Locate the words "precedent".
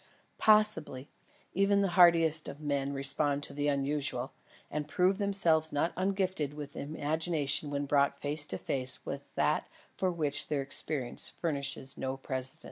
12.17-12.59